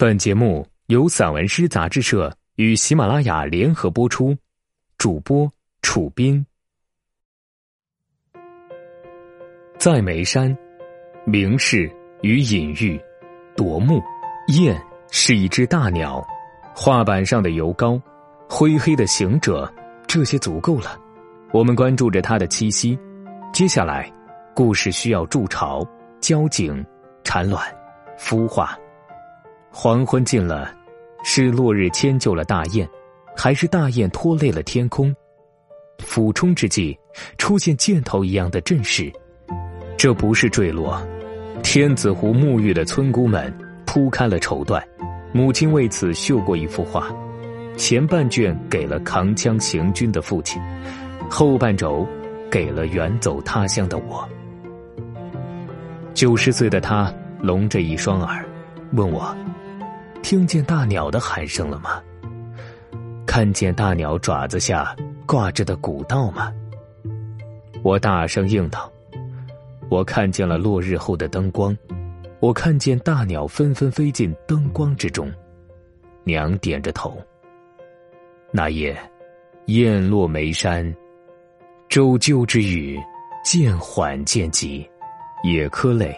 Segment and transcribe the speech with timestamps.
[0.00, 4.34] 本节目由散文诗杂志社与喜马拉雅联合播出，
[4.96, 5.46] 主播
[5.82, 6.42] 楚斌。
[9.76, 10.56] 在眉山，
[11.26, 12.98] 名士与隐喻，
[13.54, 14.00] 夺目。
[14.48, 16.26] 雁是一只大鸟，
[16.74, 18.00] 画板上的油膏，
[18.48, 19.70] 灰黑的行者，
[20.06, 20.98] 这些足够了。
[21.52, 22.98] 我们关注着它的栖息。
[23.52, 24.10] 接下来，
[24.54, 25.86] 故事需要筑巢、
[26.22, 26.82] 交颈、
[27.22, 27.62] 产卵、
[28.18, 28.79] 孵化。
[29.72, 30.74] 黄昏近了，
[31.22, 32.86] 是落日迁就了大雁，
[33.36, 35.14] 还是大雁拖累了天空？
[36.00, 36.98] 俯冲之际，
[37.38, 39.10] 出现箭头一样的阵势，
[39.96, 41.00] 这不是坠落。
[41.62, 43.52] 天子湖沐浴的村姑们
[43.86, 44.82] 铺开了绸缎，
[45.32, 47.08] 母亲为此绣过一幅画，
[47.76, 50.60] 前半卷给了扛枪行军的父亲，
[51.30, 52.04] 后半轴
[52.50, 54.28] 给了远走他乡的我。
[56.12, 58.44] 九十岁的他聋着一双耳，
[58.92, 59.32] 问我。
[60.22, 62.00] 听见大鸟的喊声了吗？
[63.26, 64.94] 看见大鸟爪子下
[65.26, 66.52] 挂着的古道吗？
[67.82, 68.92] 我大声应道
[69.88, 71.76] ：“我看见了落日后的灯光，
[72.38, 75.32] 我看见大鸟纷纷飞进灯光之中。”
[76.24, 77.16] 娘点着头。
[78.52, 78.96] 那夜，
[79.66, 80.94] 雁落眉山，
[81.88, 83.00] 周鸠之雨
[83.42, 84.88] 渐缓渐急，
[85.42, 86.14] 也颗泪，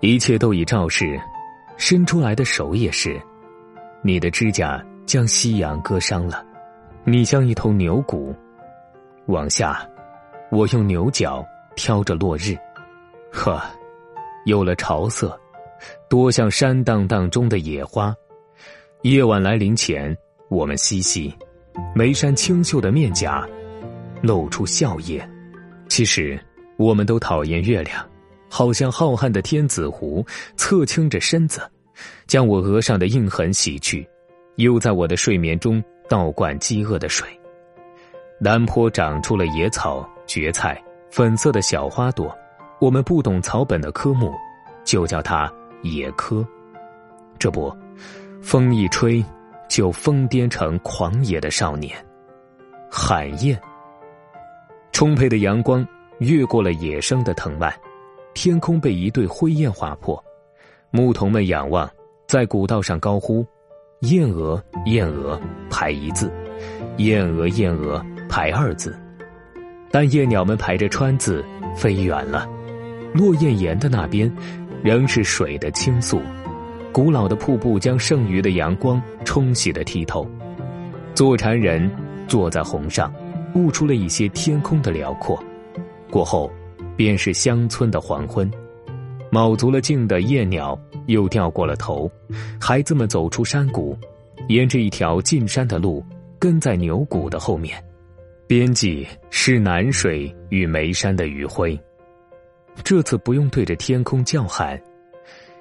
[0.00, 1.18] 一切都已肇事，
[1.78, 3.18] 伸出来的手也是。
[4.02, 6.44] 你的指甲将夕阳割伤了，
[7.04, 8.34] 你像一头牛骨。
[9.26, 9.88] 往下，
[10.50, 11.44] 我用牛角
[11.76, 12.56] 挑着落日，
[13.32, 13.62] 呵，
[14.44, 15.38] 有了潮色，
[16.08, 18.14] 多像山荡荡中的野花。
[19.02, 20.16] 夜晚来临前，
[20.48, 21.32] 我们嬉戏，
[21.94, 23.46] 眉山清秀的面颊
[24.22, 25.22] 露出笑靥。
[25.88, 26.38] 其实，
[26.76, 28.04] 我们都讨厌月亮，
[28.48, 30.24] 好像浩瀚的天子湖
[30.56, 31.60] 侧倾着身子。
[32.28, 34.08] 将我额上的印痕洗去，
[34.56, 37.26] 又在我的睡眠中倒灌饥饿的水。
[38.38, 42.32] 南坡长出了野草、蕨菜、粉色的小花朵，
[42.80, 44.32] 我们不懂草本的科目，
[44.84, 46.46] 就叫它野科。
[47.36, 47.76] 这不，
[48.40, 49.24] 风一吹，
[49.68, 51.96] 就疯癫成狂野的少年。
[52.88, 53.60] 海燕，
[54.92, 55.84] 充沛的阳光
[56.20, 57.74] 越过了野生的藤蔓，
[58.40, 60.22] 天空被一对灰雁划破。
[60.92, 61.90] 牧童们仰望，
[62.28, 63.44] 在古道上高呼
[64.02, 66.28] ：“燕鹅，燕鹅，排一字；
[66.98, 68.96] 燕鹅，燕鹅，排二字。”
[69.90, 71.44] 但夜鸟们排着川字
[71.74, 72.48] 飞远了。
[73.12, 74.32] 落雁岩的那边，
[74.84, 76.20] 仍是水的倾诉。
[76.92, 80.24] 古老的瀑布将剩余的阳光冲洗的剔透。
[81.12, 81.90] 坐禅人
[82.28, 83.12] 坐在红上，
[83.56, 85.42] 悟出了一些天空的辽阔。
[86.08, 86.48] 过后，
[86.98, 88.50] 便是乡村的黄昏。
[89.30, 90.76] 卯足了劲的夜鸟
[91.06, 92.10] 又掉过了头，
[92.60, 93.96] 孩子们走出山谷，
[94.48, 96.04] 沿着一条进山的路，
[96.40, 97.80] 跟在牛骨的后面。
[98.48, 101.78] 边际是南水与眉山的余晖。
[102.82, 104.80] 这次不用对着天空叫喊，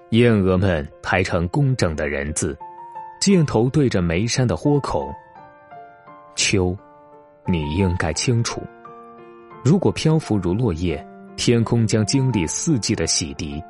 [0.09, 2.57] 燕鹅们排成工整的人字，
[3.21, 5.13] 箭头对着眉山的豁口。
[6.35, 6.75] 秋，
[7.45, 8.59] 你应该清楚，
[9.63, 11.05] 如果漂浮如落叶。
[11.37, 13.63] 天空将经历四季的洗涤，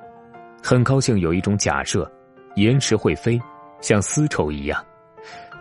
[0.64, 2.10] 很高兴有一种假设：
[2.56, 3.40] 岩石会飞，
[3.82, 4.84] 像丝绸一样，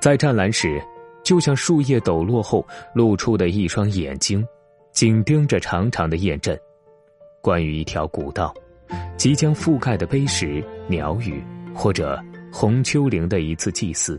[0.01, 0.81] 在湛蓝时，
[1.25, 2.65] 就像树叶抖落后
[2.95, 4.47] 露出的一双眼睛，
[4.93, 6.59] 紧盯着长长的雁阵。
[7.43, 8.55] 关于一条古道，
[9.17, 12.19] 即将覆盖的碑石、鸟语，或者
[12.53, 14.19] 红丘陵的一次祭祀。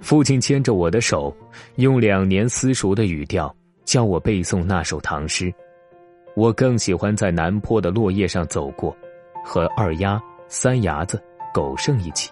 [0.00, 1.34] 父亲牵着我的手，
[1.76, 3.54] 用两年私塾的语调
[3.84, 5.52] 教我背诵那首唐诗。
[6.36, 8.94] 我更喜欢在南坡的落叶上走过，
[9.42, 11.18] 和二丫、三伢子、
[11.52, 12.30] 狗剩一起，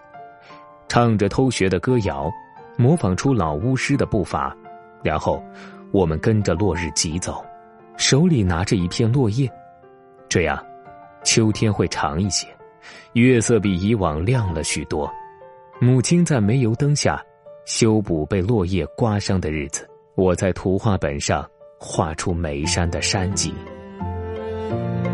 [0.89, 2.31] 唱着偷学的歌谣，
[2.77, 4.55] 模仿出老巫师的步伐，
[5.03, 5.43] 然后
[5.91, 7.43] 我们跟着落日疾走，
[7.97, 9.51] 手里拿着一片落叶，
[10.29, 10.63] 这样，
[11.25, 12.47] 秋天会长一些，
[13.15, 15.11] 月色比以往亮了许多。
[15.81, 17.19] 母亲在煤油灯下
[17.65, 21.49] 修补被落叶刮伤的日子，我在图画本上
[21.81, 23.55] 画出眉山的山脊。
[24.71, 25.14] Thank you.